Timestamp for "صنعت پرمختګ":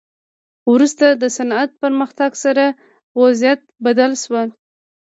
1.37-2.31